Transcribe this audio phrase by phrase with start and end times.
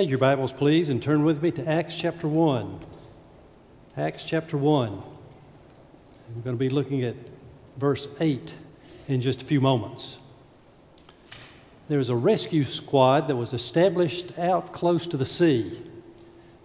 [0.00, 2.80] Take your Bibles, please, and turn with me to Acts chapter 1.
[3.98, 4.92] Acts chapter 1.
[4.92, 7.16] We're going to be looking at
[7.76, 8.54] verse 8
[9.08, 10.18] in just a few moments.
[11.88, 15.82] There was a rescue squad that was established out close to the sea.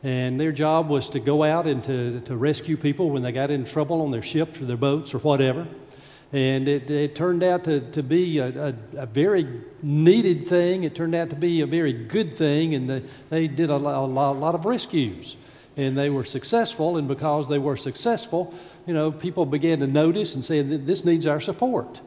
[0.01, 3.51] And their job was to go out and to, to rescue people when they got
[3.51, 5.67] in trouble on their ships or their boats or whatever.
[6.35, 9.47] And it, it turned out to, to be a, a, a, very
[9.81, 10.83] needed thing.
[10.83, 14.03] It turned out to be a very good thing, and the, they did a, lot,
[14.03, 15.37] a lot of rescues.
[15.77, 18.53] And they were successful, and because they were successful,
[18.85, 22.01] you know, people began to notice and say, this needs our support.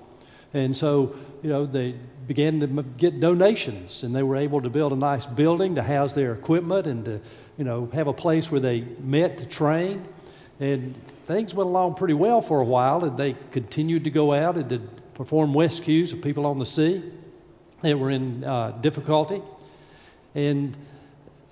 [0.53, 1.95] And so, you know, they
[2.27, 6.13] began to get donations, and they were able to build a nice building to house
[6.13, 7.21] their equipment and to,
[7.57, 10.07] you know, have a place where they met to train.
[10.61, 10.95] And
[11.29, 14.71] things went along pretty well for a while, and they continued to go out and
[14.71, 14.79] to
[15.13, 17.05] perform rescues of people on the sea
[17.83, 19.43] that were in uh, difficulty.
[20.35, 20.75] And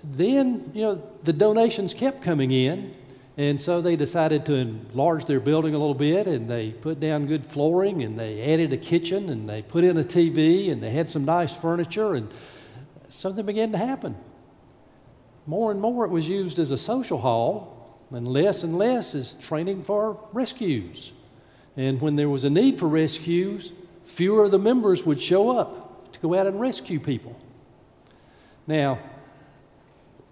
[0.03, 2.95] then, you know, the donations kept coming in,
[3.37, 7.27] and so they decided to enlarge their building a little bit, and they put down
[7.27, 10.89] good flooring, and they added a kitchen, and they put in a TV, and they
[10.89, 12.33] had some nice furniture, and
[13.11, 14.15] something began to happen.
[15.45, 17.76] More and more, it was used as a social hall
[18.11, 21.11] and less and less is training for rescues.
[21.75, 23.71] And when there was a need for rescues,
[24.03, 27.39] fewer of the members would show up to go out and rescue people.
[28.65, 28.99] Now,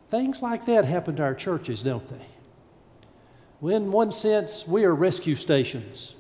[0.08, 2.26] things like that happen to our churches, don't they?
[3.62, 6.16] Well, in one sense, we are rescue stations.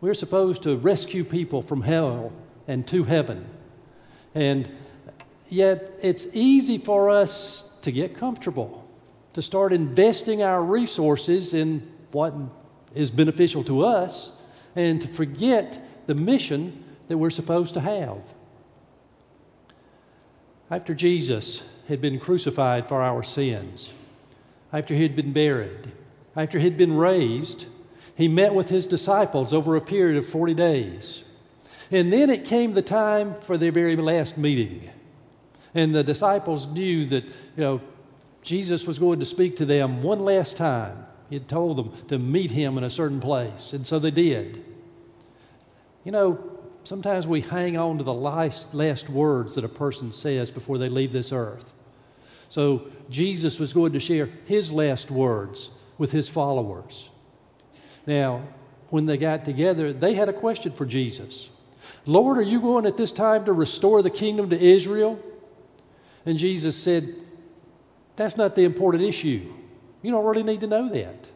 [0.00, 2.32] We're supposed to rescue people from hell
[2.66, 3.46] and to heaven.
[4.34, 4.70] And
[5.48, 8.86] yet, it's easy for us to get comfortable
[9.34, 12.34] to start investing our resources in what
[12.94, 14.32] is beneficial to us
[14.74, 18.18] and to forget the mission that we're supposed to have.
[20.70, 23.94] After Jesus had been crucified for our sins,
[24.72, 25.92] after he had been buried,
[26.36, 27.66] after he had been raised,
[28.16, 31.24] he met with his disciples over a period of 40 days.
[31.90, 34.90] And then it came the time for their very last meeting.
[35.74, 37.80] And the disciples knew that, you know,
[38.42, 41.06] Jesus was going to speak to them one last time.
[41.28, 44.64] He had told them to meet him in a certain place, and so they did.
[46.04, 50.50] You know, sometimes we hang on to the last, last words that a person says
[50.50, 51.74] before they leave this earth.
[52.48, 57.10] So Jesus was going to share his last words with his followers.
[58.06, 58.42] Now,
[58.88, 61.48] when they got together, they had a question for Jesus
[62.06, 65.22] Lord, are you going at this time to restore the kingdom to Israel?
[66.26, 67.14] And Jesus said,
[68.20, 69.50] that's not the important issue.
[70.02, 71.30] You don't really need to know that.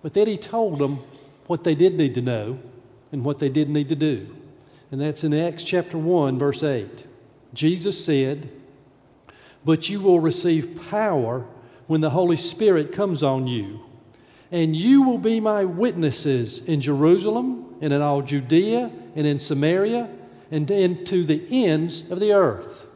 [0.00, 1.00] But then he told them
[1.46, 2.58] what they did need to know
[3.12, 4.34] and what they did need to do.
[4.90, 7.06] And that's in Acts chapter 1, verse 8.
[7.52, 8.48] Jesus said,
[9.66, 11.44] But you will receive power
[11.88, 13.80] when the Holy Spirit comes on you,
[14.50, 20.08] and you will be my witnesses in Jerusalem and in all Judea and in Samaria
[20.50, 22.87] and into the ends of the earth.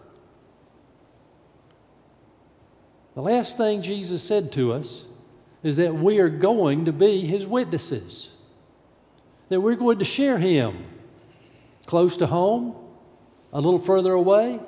[3.15, 5.05] The last thing Jesus said to us
[5.63, 8.31] is that we are going to be his witnesses,
[9.49, 10.87] that we're going to share him
[11.87, 12.75] close to home,
[13.53, 14.61] a little further away,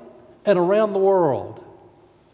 [0.45, 1.65] and around the world.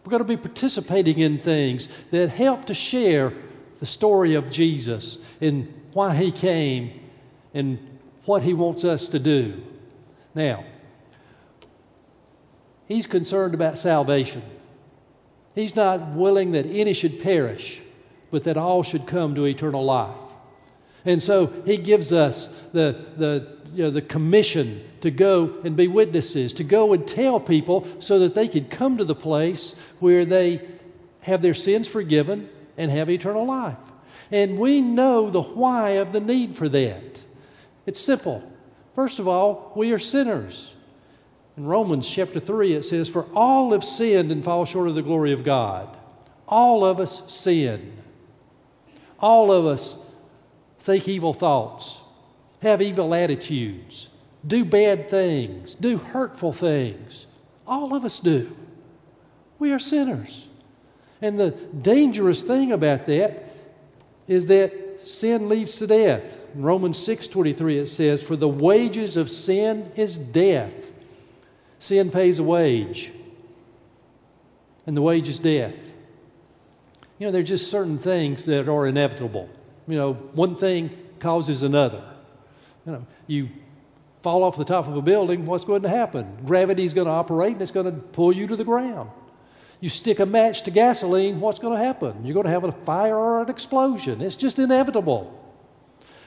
[0.04, 3.32] We're going to be participating in things that help to share
[3.78, 7.00] the story of Jesus and why he came
[7.54, 9.62] and what he wants us to do.
[10.34, 10.64] Now,
[12.86, 14.42] he's concerned about salvation.
[15.60, 17.82] He's not willing that any should perish,
[18.30, 20.16] but that all should come to eternal life.
[21.04, 25.86] And so he gives us the, the, you know, the commission to go and be
[25.86, 30.24] witnesses, to go and tell people so that they could come to the place where
[30.24, 30.66] they
[31.20, 32.48] have their sins forgiven
[32.78, 33.76] and have eternal life.
[34.30, 37.22] And we know the why of the need for that.
[37.84, 38.50] It's simple.
[38.94, 40.72] First of all, we are sinners.
[41.60, 45.02] In Romans chapter 3, it says, For all have sinned and fall short of the
[45.02, 45.94] glory of God.
[46.48, 47.98] All of us sin.
[49.18, 49.98] All of us
[50.78, 52.00] think evil thoughts,
[52.62, 54.08] have evil attitudes,
[54.46, 57.26] do bad things, do hurtful things.
[57.66, 58.56] All of us do.
[59.58, 60.48] We are sinners.
[61.20, 63.54] And the dangerous thing about that
[64.26, 66.38] is that sin leads to death.
[66.54, 70.89] In Romans 6:23 it says, "For the wages of sin is death."
[71.80, 73.10] Sin pays a wage,
[74.86, 75.92] and the wage is death.
[77.18, 79.48] You know, there are just certain things that are inevitable.
[79.88, 80.90] You know, one thing
[81.20, 82.04] causes another.
[82.84, 83.48] You know, you
[84.20, 86.36] fall off the top of a building, what's going to happen?
[86.44, 89.10] Gravity is going to operate and it's going to pull you to the ground.
[89.80, 92.26] You stick a match to gasoline, what's going to happen?
[92.26, 94.20] You're going to have a fire or an explosion.
[94.20, 95.34] It's just inevitable.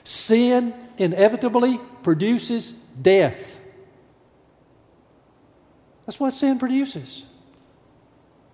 [0.03, 3.59] Sin inevitably produces death.
[6.05, 7.25] That's what sin produces.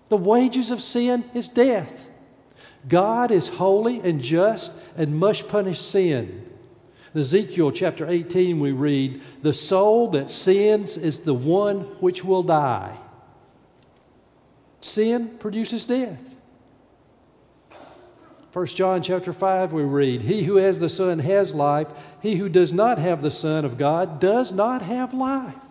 [0.10, 2.10] The wages of sin is death.
[2.88, 6.46] God is holy and just and must punish sin.
[7.14, 12.44] In Ezekiel chapter 18, we read, The soul that sins is the one which will
[12.44, 13.00] die.
[14.82, 16.36] Sin produces death.
[18.54, 22.16] 1 John chapter 5 we read, He who has the Son has life.
[22.22, 25.69] He who does not have the Son of God does not have life.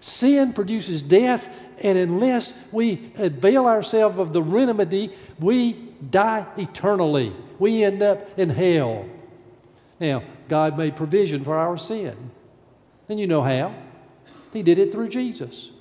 [0.00, 5.72] Sin produces death, and unless we avail ourselves of the remedy, we
[6.10, 7.32] die eternally.
[7.58, 9.06] We end up in hell.
[10.00, 12.30] Now, God made provision for our sin.
[13.08, 13.74] And you know how.
[14.52, 15.72] He did it through Jesus.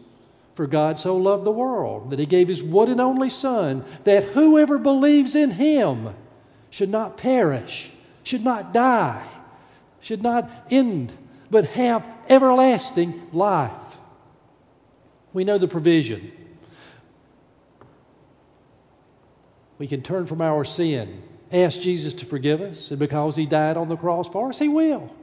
[0.56, 4.24] For God so loved the world that he gave his one and only Son, that
[4.24, 6.16] whoever believes in him
[6.72, 7.92] should not perish,
[8.24, 9.28] should not die,
[10.02, 11.14] should not end,
[11.52, 13.87] but have everlasting life.
[15.38, 16.32] We know the provision.
[19.78, 23.78] We can turn from our sin, ask Jesus to forgive us, and because he died
[23.78, 25.14] on the cross for us, he will.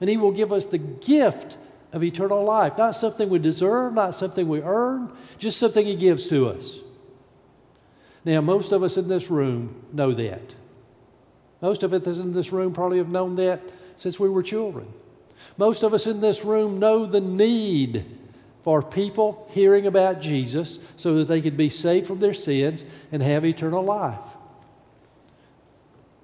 [0.00, 1.56] And he will give us the gift
[1.92, 2.78] of eternal life.
[2.78, 6.80] Not something we deserve, not something we earn, just something He gives to us.
[8.24, 10.56] Now, most of us in this room know that.
[11.62, 13.60] Most of us in this room probably have known that
[13.96, 14.92] since we were children.
[15.56, 18.18] Most of us in this room know the need
[18.62, 23.22] for people hearing about Jesus so that they could be saved from their sins and
[23.22, 24.18] have eternal life.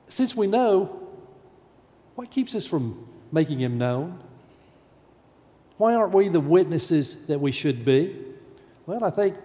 [0.09, 1.09] Since we know,
[2.15, 4.23] what keeps us from making Him known?
[5.77, 8.17] Why aren't we the witnesses that we should be?
[8.87, 9.37] Well, I think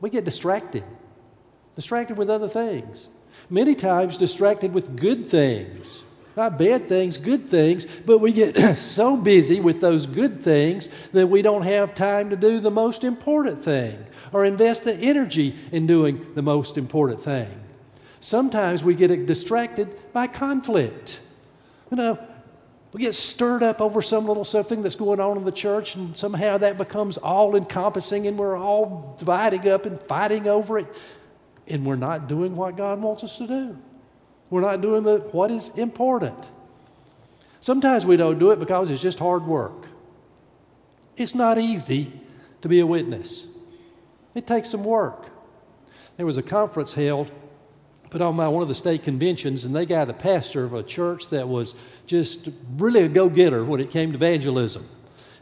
[0.00, 0.84] we get distracted,
[1.76, 3.08] distracted with other things.
[3.50, 6.02] Many times, distracted with good things.
[6.36, 11.28] Not bad things, good things, but we get so busy with those good things that
[11.28, 15.86] we don't have time to do the most important thing or invest the energy in
[15.86, 17.48] doing the most important thing.
[18.20, 21.20] Sometimes we get distracted by conflict.
[21.90, 22.18] You know,
[22.92, 26.16] we get stirred up over some little something that's going on in the church, and
[26.16, 30.86] somehow that becomes all encompassing, and we're all dividing up and fighting over it.
[31.68, 33.78] And we're not doing what God wants us to do.
[34.50, 36.38] We're not doing the, what is important.
[37.60, 39.86] Sometimes we don't do it because it's just hard work.
[41.16, 42.12] It's not easy
[42.60, 43.46] to be a witness,
[44.34, 45.26] it takes some work.
[46.16, 47.30] There was a conference held
[48.14, 50.84] put on by one of the state conventions, and they got the pastor of a
[50.84, 51.74] church that was
[52.06, 54.88] just really a go getter when it came to evangelism.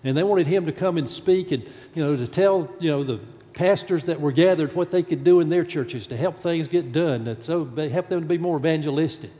[0.02, 1.64] And they wanted him to come and speak and,
[1.94, 3.20] you know, to tell, you know, the
[3.54, 6.92] pastors that were gathered what they could do in their churches to help things get
[6.92, 9.30] done, and so help them to be more evangelistic.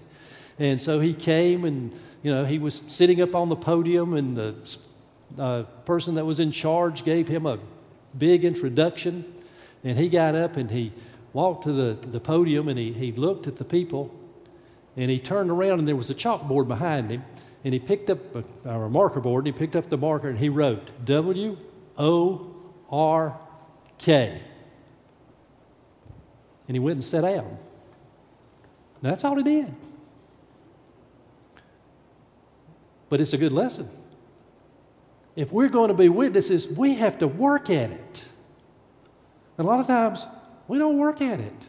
[0.58, 1.92] And so he came and,
[2.22, 4.54] you know, he was sitting up on the podium, and the
[5.38, 7.58] uh, person that was in charge gave him a
[8.16, 9.24] big introduction.
[9.84, 10.92] And he got up and he
[11.32, 14.14] walked to the, the podium and he, he looked at the people
[14.96, 17.24] and he turned around and there was a chalkboard behind him
[17.64, 20.38] and he picked up a, a marker board and he picked up the marker and
[20.38, 21.56] he wrote W
[21.98, 22.54] O
[22.90, 23.38] R
[24.02, 24.40] K.
[26.66, 27.56] And he went and sat down.
[29.00, 29.74] That's all he did.
[33.08, 33.88] But it's a good lesson.
[35.34, 38.24] If we're going to be witnesses, we have to work at it.
[39.56, 40.26] And a lot of times,
[40.68, 41.68] we don't work at it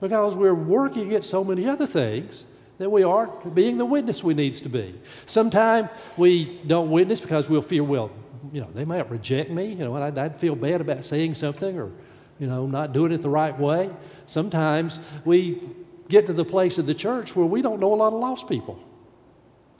[0.00, 2.44] because we're working at so many other things
[2.78, 4.98] that we aren't being the witness we needs to be.
[5.26, 8.10] Sometimes we don't witness because we'll feel, well,
[8.52, 9.66] you know, they might reject me.
[9.66, 11.90] You know, I'd, I'd feel bad about saying something or,
[12.38, 13.90] you know, not doing it the right way.
[14.26, 15.60] Sometimes we
[16.08, 18.48] get to the place of the church where we don't know a lot of lost
[18.48, 18.78] people.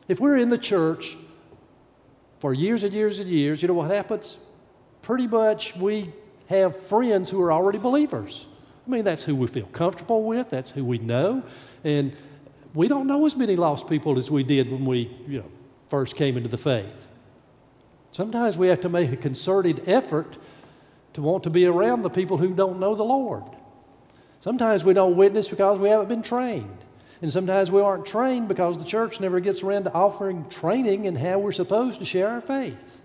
[0.08, 1.16] If we're in the church
[2.38, 4.36] for years and years and years, you know what happens?
[5.02, 6.12] Pretty much we
[6.48, 8.46] have friends who are already believers.
[8.86, 11.42] I mean, that's who we feel comfortable with, that's who we know.
[11.84, 12.16] And
[12.74, 15.50] we don't know as many lost people as we did when we you know,
[15.88, 17.06] first came into the faith.
[18.12, 20.36] Sometimes we have to make a concerted effort
[21.12, 23.44] to want to be around the people who don't know the Lord.
[24.40, 26.78] Sometimes we don't witness because we haven't been trained.
[27.22, 31.16] And sometimes we aren't trained because the church never gets around to offering training in
[31.16, 33.00] how we're supposed to share our faith.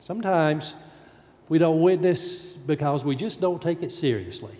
[0.00, 0.74] Sometimes
[1.48, 4.56] we don't witness because we just don't take it seriously.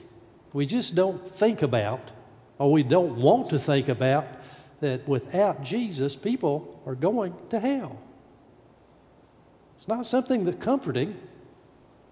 [0.53, 2.11] We just don't think about,
[2.59, 4.27] or we don't want to think about,
[4.81, 7.99] that without Jesus, people are going to hell.
[9.77, 11.17] It's not something that's comforting.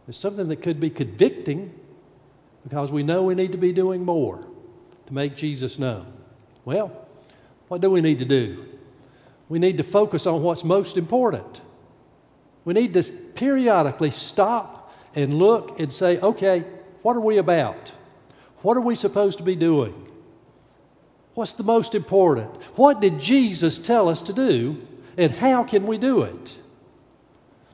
[0.08, 1.78] It's something that could be convicting
[2.62, 4.46] because we know we need to be doing more
[5.06, 6.06] to make Jesus known.
[6.64, 7.06] Well,
[7.68, 8.64] what do we need to do?
[9.48, 11.60] We need to focus on what's most important.
[12.64, 16.64] We need to periodically stop and look and say, okay,
[17.02, 17.92] what are we about?
[18.62, 20.10] What are we supposed to be doing?
[21.34, 22.50] What's the most important?
[22.76, 24.86] What did Jesus tell us to do,
[25.16, 26.58] and how can we do it?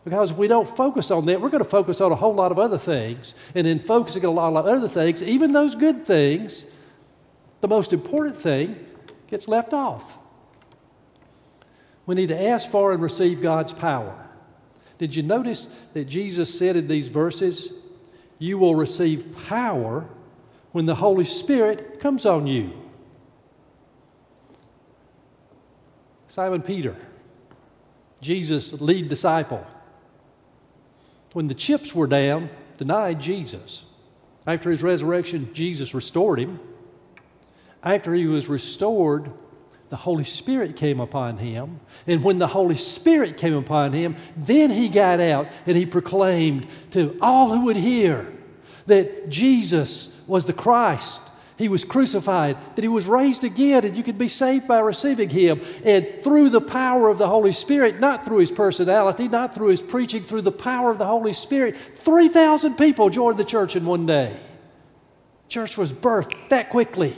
[0.03, 2.53] Because if we don't focus on that, we're going to focus on a whole lot
[2.53, 3.35] of other things.
[3.55, 6.65] And in focusing on a lot of other things, even those good things,
[7.61, 8.87] the most important thing
[9.29, 10.19] gets left off.
[12.07, 14.27] We need to ask for and receive God's power.
[14.97, 17.73] Did you notice that Jesus said in these verses,
[18.39, 20.09] You will receive power
[20.73, 22.73] when the Holy Spirit comes on you?
[26.31, 26.95] Simon Peter,
[28.21, 29.67] Jesus' lead disciple,
[31.33, 33.83] when the chips were down, denied Jesus.
[34.47, 36.61] After his resurrection, Jesus restored him.
[37.83, 39.33] After he was restored,
[39.89, 41.81] the Holy Spirit came upon him.
[42.07, 46.69] And when the Holy Spirit came upon him, then he got out and he proclaimed
[46.93, 48.33] to all who would hear
[48.87, 51.21] that Jesus was the Christ,
[51.61, 55.29] he was crucified, that He was raised again, and you could be saved by receiving
[55.29, 55.61] Him.
[55.85, 59.83] And through the power of the Holy Spirit, not through His personality, not through His
[59.83, 64.07] preaching, through the power of the Holy Spirit, 3,000 people joined the church in one
[64.07, 64.41] day.
[65.51, 67.15] Church was birthed that quickly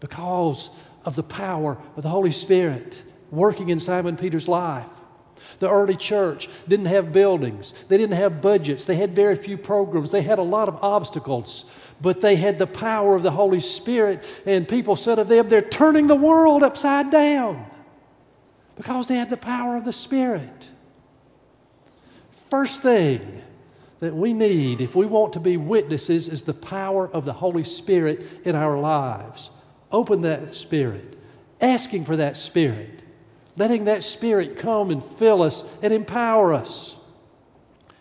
[0.00, 0.68] because
[1.06, 4.99] of the power of the Holy Spirit working in Simon Peter's life.
[5.60, 10.10] The early church didn't have buildings, they didn't have budgets, they had very few programs,
[10.10, 11.66] they had a lot of obstacles,
[12.00, 14.42] but they had the power of the Holy Spirit.
[14.46, 17.70] And people said of them, they're turning the world upside down
[18.74, 20.70] because they had the power of the Spirit.
[22.48, 23.42] First thing
[23.98, 27.64] that we need if we want to be witnesses is the power of the Holy
[27.64, 29.50] Spirit in our lives.
[29.92, 31.18] Open that Spirit,
[31.60, 33.02] asking for that Spirit
[33.60, 36.96] letting that Spirit come and fill us and empower us.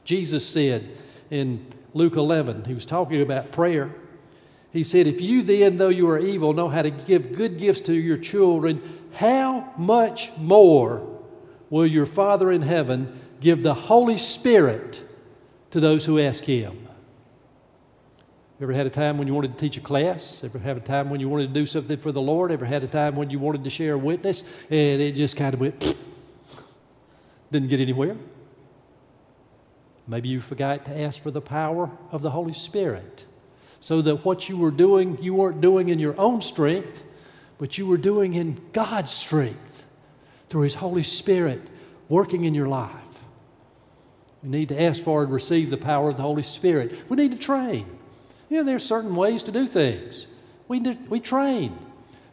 [0.06, 0.90] Jesus said
[1.30, 3.94] in Luke 11, he was talking about prayer.
[4.72, 7.82] He said, If you then, though you are evil, know how to give good gifts
[7.82, 8.82] to your children,
[9.16, 11.06] how much more
[11.70, 15.04] will your Father in heaven give the Holy Spirit
[15.72, 16.88] to those who ask Him?
[18.62, 20.42] Ever had a time when you wanted to teach a class?
[20.44, 22.52] Ever had a time when you wanted to do something for the Lord?
[22.52, 25.54] Ever had a time when you wanted to share a witness and it just kind
[25.54, 25.80] of went,
[27.52, 28.18] didn't get anywhere?
[30.08, 33.26] Maybe you forgot to ask for the power of the Holy Spirit
[33.80, 37.04] so that what you were doing, you weren't doing in your own strength,
[37.60, 39.86] but you were doing in God's strength
[40.50, 41.62] through His Holy Spirit
[42.10, 42.92] working in your life.
[44.44, 47.10] We need to ask for and receive the power of the Holy Spirit.
[47.10, 47.99] We need to train.
[48.50, 50.28] You know, there's certain ways to do things.
[50.68, 50.80] We,
[51.10, 51.78] we train.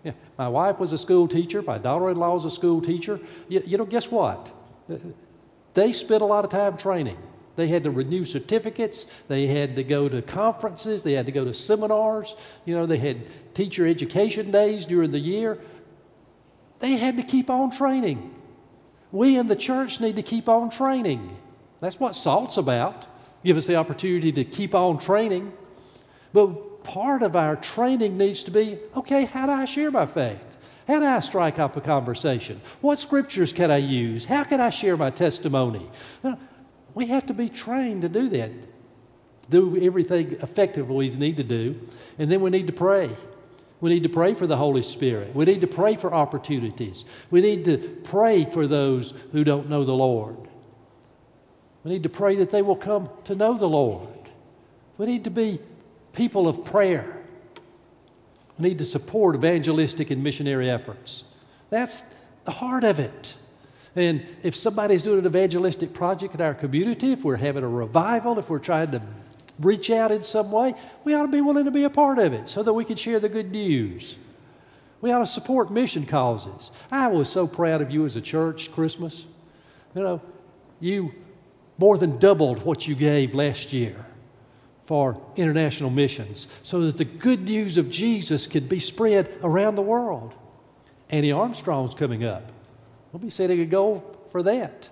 [0.02, 1.62] Yeah, my wife was a school teacher.
[1.62, 3.20] My daughter-in-law was a school teacher.
[3.48, 4.50] You, you know, guess what?
[5.74, 7.18] They spent a lot of time training.
[7.56, 9.04] They had to renew certificates.
[9.28, 11.02] They had to go to conferences.
[11.02, 12.34] They had to go to seminars.
[12.64, 15.58] You know, they had teacher education days during the year.
[16.78, 18.34] They had to keep on training.
[19.10, 21.36] We in the church need to keep on training.
[21.80, 23.06] That's what SALT's about.
[23.44, 25.52] Give us the opportunity to keep on training.
[26.36, 30.58] But part of our training needs to be okay, how do I share my faith?
[30.86, 32.60] How do I strike up a conversation?
[32.82, 34.26] What scriptures can I use?
[34.26, 35.88] How can I share my testimony?
[36.22, 36.36] Uh,
[36.92, 38.50] we have to be trained to do that,
[39.48, 41.80] do everything effectively we need to do.
[42.18, 43.16] And then we need to pray.
[43.80, 45.34] We need to pray for the Holy Spirit.
[45.34, 47.06] We need to pray for opportunities.
[47.30, 50.36] We need to pray for those who don't know the Lord.
[51.82, 54.28] We need to pray that they will come to know the Lord.
[54.98, 55.60] We need to be
[56.16, 57.22] people of prayer.
[58.58, 61.24] We need to support evangelistic and missionary efforts.
[61.70, 62.02] That's
[62.44, 63.36] the heart of it.
[63.94, 68.38] And if somebody's doing an evangelistic project in our community, if we're having a revival,
[68.38, 69.02] if we're trying to
[69.58, 72.32] reach out in some way, we ought to be willing to be a part of
[72.32, 74.18] it so that we can share the good news.
[75.00, 76.70] We ought to support mission causes.
[76.90, 79.26] I was so proud of you as a church Christmas.
[79.94, 80.22] You know,
[80.80, 81.14] you
[81.78, 84.06] more than doubled what you gave last year
[84.86, 89.82] for international missions so that the good news of Jesus can be spread around the
[89.82, 90.34] world.
[91.10, 92.50] Annie Armstrong's coming up.
[93.12, 94.88] We'll be setting a goal for that.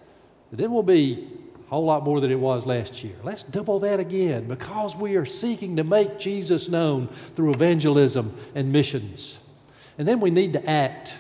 [0.51, 1.29] And it will be
[1.67, 3.15] a whole lot more than it was last year.
[3.23, 8.73] Let's double that again because we are seeking to make Jesus known through evangelism and
[8.73, 9.39] missions.
[9.97, 11.19] And then we need to act.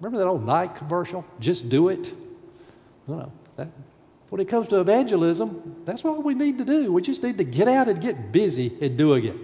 [0.00, 1.24] Remember that old Nike commercial?
[1.40, 2.12] Just do it?
[3.06, 3.32] No, no.
[3.56, 3.68] That,
[4.34, 6.92] when it comes to evangelism, that's what we need to do.
[6.92, 9.36] We just need to get out and get busy and doing it.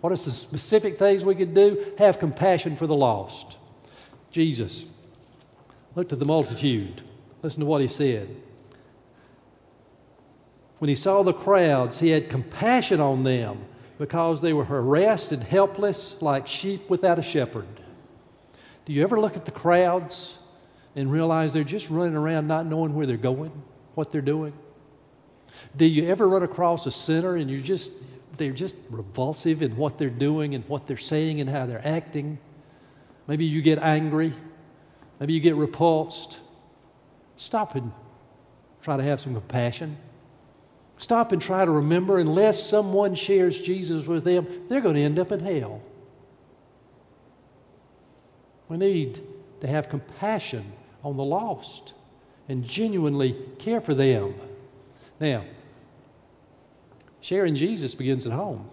[0.00, 1.92] What are some specific things we could do?
[1.98, 3.56] Have compassion for the lost.
[4.30, 4.84] Jesus
[5.96, 7.02] looked at the multitude.
[7.42, 8.36] Listen to what he said.
[10.78, 13.66] When he saw the crowds, he had compassion on them
[13.98, 17.66] because they were harassed and helpless like sheep without a shepherd.
[18.84, 20.38] Do you ever look at the crowds
[20.94, 23.50] and realize they're just running around not knowing where they're going,
[23.96, 24.52] what they're doing?
[25.76, 27.90] Do you ever run across a sinner and you're just
[28.36, 32.38] they're just revulsive in what they're doing and what they're saying and how they're acting?
[33.26, 34.32] Maybe you get angry.
[35.18, 36.38] Maybe you get repulsed.
[37.36, 37.90] Stop and
[38.82, 39.96] try to have some compassion.
[40.98, 45.18] Stop and try to remember unless someone shares Jesus with them, they're going to end
[45.18, 45.82] up in hell.
[48.68, 49.22] We need
[49.60, 50.72] to have compassion
[51.02, 51.94] on the lost
[52.48, 54.34] and genuinely care for them.
[55.20, 55.44] Now,
[57.20, 58.68] sharing Jesus begins at home.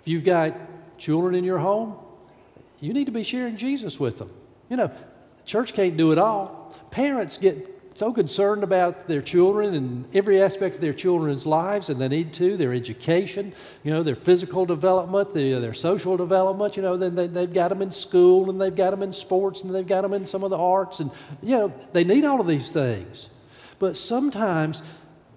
[0.00, 0.54] If you've got
[0.98, 1.96] children in your home,
[2.80, 4.30] you need to be sharing Jesus with them.
[4.68, 4.90] You know,
[5.44, 6.74] church can't do it all.
[6.90, 11.98] Parents get so concerned about their children and every aspect of their children's lives, and
[11.98, 16.76] they need to their education, you know, their physical development, their, their social development.
[16.76, 19.62] You know, then they, they've got them in school and they've got them in sports
[19.62, 21.10] and they've got them in some of the arts, and
[21.42, 23.30] you know, they need all of these things.
[23.78, 24.82] But sometimes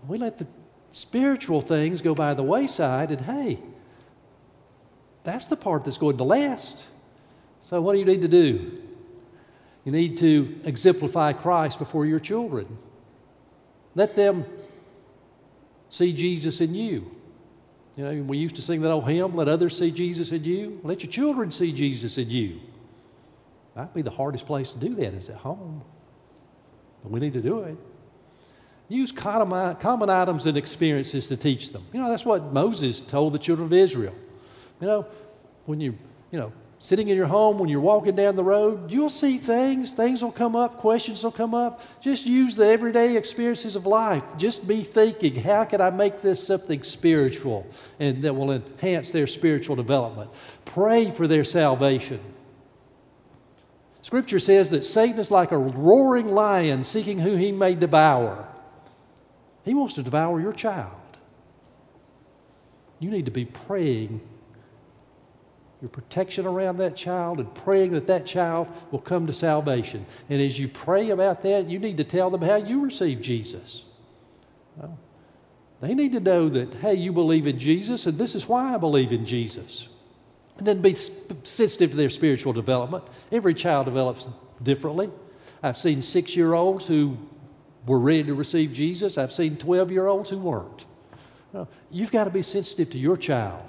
[0.08, 0.48] we let the
[0.92, 3.60] spiritual things go by the wayside, and hey,
[5.24, 6.86] that's the part that's going to last.
[7.64, 8.89] So, what do you need to do?
[9.86, 12.78] You need to exemplify Christ before your children.
[13.96, 14.46] Let them
[15.88, 17.16] see Jesus in you.
[17.96, 20.80] You know, we used to sing that old hymn, let others see Jesus in you.
[20.84, 22.60] Let your children see Jesus in you.
[23.76, 25.82] That'd be the hardest place to do that is at home.
[27.04, 27.78] But we need to do it.
[28.90, 31.86] Use common items and experiences to teach them.
[31.94, 34.16] You know, that's what Moses told the children of Israel.
[34.82, 35.08] You know,
[35.66, 35.98] when you,
[36.32, 39.92] you know, sitting in your home, when you're walking down the road, you'll see things.
[39.92, 41.82] Things will come up, questions will come up.
[42.02, 44.24] Just use the everyday experiences of life.
[44.38, 47.68] Just be thinking, how can I make this something spiritual
[48.00, 50.32] and that will enhance their spiritual development?
[50.64, 52.22] Pray for their salvation.
[54.02, 58.48] Scripture says that Satan is like a roaring lion seeking who he may devour.
[59.66, 60.96] He wants to devour your child.
[63.00, 64.22] You need to be praying
[65.82, 70.06] your protection around that child and praying that that child will come to salvation.
[70.30, 73.86] And as you pray about that, you need to tell them how you received Jesus.
[74.76, 74.98] Well,
[75.80, 78.78] they need to know that, hey, you believe in Jesus, and this is why I
[78.78, 79.88] believe in Jesus.
[80.58, 83.06] And then be sensitive to their spiritual development.
[83.32, 84.28] Every child develops
[84.62, 85.10] differently.
[85.64, 87.18] I've seen six year olds who
[87.86, 90.86] were ready to receive Jesus, I've seen 12 year olds who weren't.
[91.90, 93.64] You've got to be sensitive to your child.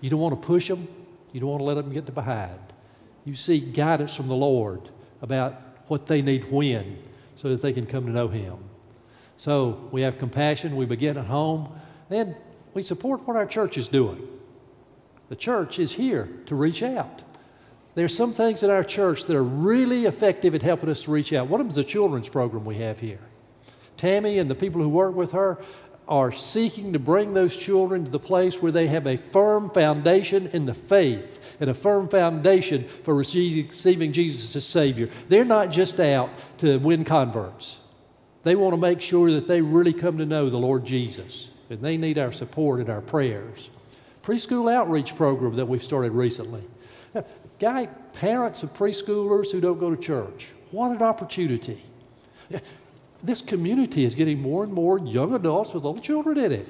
[0.00, 0.86] You don't want to push them,
[1.32, 2.58] you don't want to let them get to behind.
[3.24, 4.88] You seek guidance from the Lord
[5.20, 6.98] about what they need when
[7.36, 8.56] so that they can come to know Him.
[9.36, 11.68] So we have compassion, we begin at home,
[12.08, 12.36] then
[12.74, 14.26] we support what our church is doing.
[15.28, 17.22] The church is here to reach out.
[17.94, 21.32] There's some things in our church that are really effective at helping us to reach
[21.32, 21.48] out.
[21.48, 23.20] One of them is the children's program we have here.
[23.96, 25.58] Tammy and the people who work with her
[26.08, 30.46] are seeking to bring those children to the place where they have a firm foundation
[30.52, 35.08] in the faith and a firm foundation for receiving Jesus as Savior.
[35.28, 37.80] They're not just out to win converts,
[38.44, 41.50] they want to make sure that they really come to know the Lord Jesus.
[41.68, 43.70] And they need our support and our prayers.
[44.22, 46.62] Preschool outreach program that we've started recently.
[47.58, 51.82] Guy, parents of preschoolers who don't go to church, what an opportunity
[53.26, 56.68] this community is getting more and more young adults with little children in it.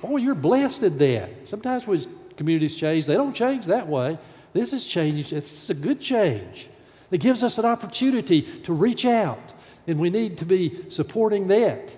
[0.00, 1.48] Boy, you're blessed in that.
[1.48, 2.04] Sometimes when
[2.36, 4.18] communities change, they don't change that way.
[4.52, 5.32] This has changed.
[5.32, 6.68] It's a good change.
[7.10, 9.52] It gives us an opportunity to reach out,
[9.86, 11.96] and we need to be supporting that.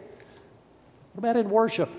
[1.13, 1.91] What about in worship?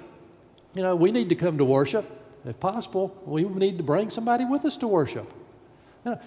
[0.73, 2.05] You know, we need to come to worship.
[2.45, 5.31] If possible, we need to bring somebody with us to worship.
[6.05, 6.21] You know,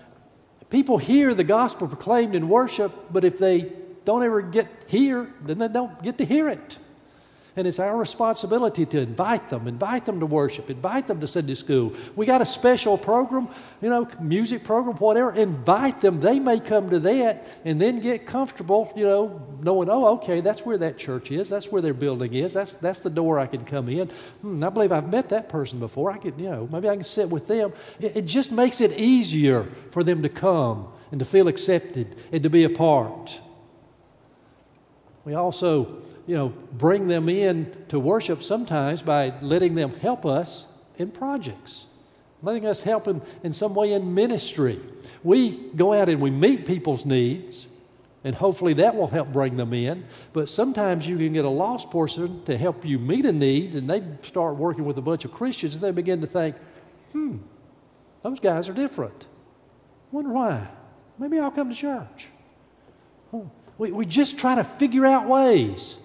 [0.68, 3.72] people hear the gospel proclaimed in worship, but if they
[4.04, 6.78] don't ever get here, then they don't get to hear it.
[7.56, 11.54] And it's our responsibility to invite them, invite them to worship, invite them to Sunday
[11.54, 11.92] school.
[12.14, 13.48] We got a special program,
[13.82, 15.34] you know, music program, whatever.
[15.34, 16.20] Invite them.
[16.20, 20.64] They may come to that and then get comfortable, you know, knowing, oh, okay, that's
[20.64, 21.48] where that church is.
[21.48, 22.52] That's where their building is.
[22.52, 24.08] That's, that's the door I can come in.
[24.42, 26.12] Hmm, I believe I've met that person before.
[26.12, 27.72] I could, you know, maybe I can sit with them.
[27.98, 32.44] It, it just makes it easier for them to come and to feel accepted and
[32.44, 33.40] to be a part.
[35.24, 40.66] We also, you know, bring them in to worship sometimes by letting them help us
[40.96, 41.86] in projects,
[42.42, 44.80] letting us help them in some way in ministry.
[45.22, 47.66] We go out and we meet people's needs,
[48.24, 50.04] and hopefully that will help bring them in.
[50.32, 53.88] But sometimes you can get a lost person to help you meet a need, and
[53.88, 56.56] they start working with a bunch of Christians, and they begin to think,
[57.12, 57.38] hmm,
[58.22, 59.26] those guys are different.
[60.12, 60.68] Wonder why?
[61.18, 62.28] Maybe I'll come to church.
[63.80, 65.96] We, we just try to figure out ways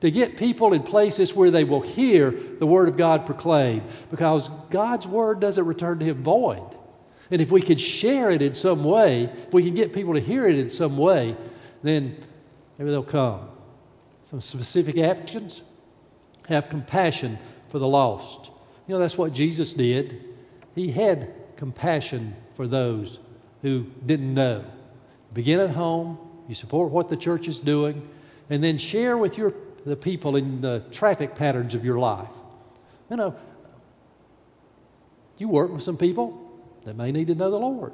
[0.00, 4.48] to get people in places where they will hear the Word of God proclaimed because
[4.70, 6.62] God's Word doesn't return to Him void.
[7.32, 10.20] And if we could share it in some way, if we can get people to
[10.20, 11.36] hear it in some way,
[11.82, 12.16] then
[12.78, 13.48] maybe they'll come.
[14.22, 15.62] Some specific actions
[16.48, 18.52] have compassion for the lost.
[18.86, 20.28] You know, that's what Jesus did.
[20.76, 23.18] He had compassion for those
[23.62, 24.64] who didn't know.
[25.34, 28.08] Begin at home, you support what the church is doing,
[28.50, 29.52] and then share with your,
[29.84, 32.30] the people in the traffic patterns of your life.
[33.10, 33.36] You know,
[35.38, 36.42] you work with some people
[36.84, 37.92] that may need to know the Lord.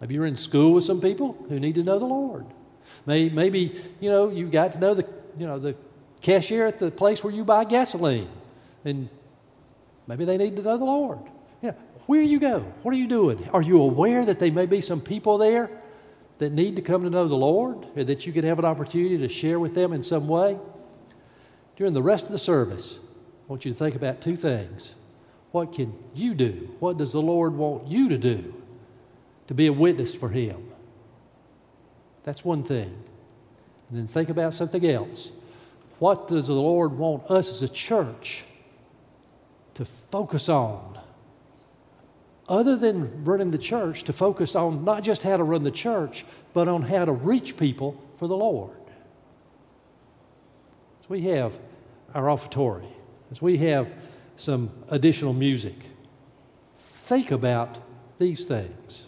[0.00, 2.46] Maybe you're in school with some people who need to know the Lord.
[3.06, 5.06] Maybe, you know, you've got to know the,
[5.38, 5.76] you know, the
[6.20, 8.28] cashier at the place where you buy gasoline,
[8.84, 9.08] and
[10.06, 11.18] maybe they need to know the Lord.
[11.62, 11.74] Know,
[12.06, 13.48] where you go, what are you doing?
[13.54, 15.70] Are you aware that there may be some people there
[16.38, 19.18] that need to come to know the Lord, or that you could have an opportunity
[19.18, 20.58] to share with them in some way?
[21.76, 24.94] During the rest of the service, I want you to think about two things.
[25.52, 26.74] What can you do?
[26.80, 28.54] What does the Lord want you to do
[29.46, 30.70] to be a witness for Him?
[32.24, 32.96] That's one thing.
[33.88, 35.30] And then think about something else.
[35.98, 38.44] What does the Lord want us as a church
[39.74, 40.93] to focus on?
[42.48, 46.24] Other than running the church, to focus on not just how to run the church,
[46.52, 48.76] but on how to reach people for the Lord.
[51.02, 51.58] So we have
[52.14, 52.88] our offertory,
[53.30, 53.92] as we have
[54.36, 55.74] some additional music.
[56.78, 57.78] Think about
[58.18, 59.06] these things.